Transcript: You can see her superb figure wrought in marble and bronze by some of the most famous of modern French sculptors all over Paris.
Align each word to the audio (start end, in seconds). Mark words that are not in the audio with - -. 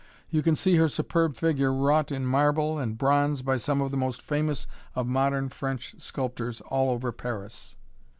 You 0.31 0.41
can 0.41 0.55
see 0.55 0.77
her 0.77 0.87
superb 0.87 1.35
figure 1.35 1.71
wrought 1.71 2.11
in 2.11 2.25
marble 2.25 2.79
and 2.79 2.97
bronze 2.97 3.43
by 3.43 3.57
some 3.57 3.81
of 3.81 3.91
the 3.91 3.97
most 3.97 4.19
famous 4.19 4.65
of 4.95 5.05
modern 5.05 5.49
French 5.49 5.93
sculptors 5.99 6.59
all 6.61 6.89
over 6.89 7.11
Paris. 7.11 7.77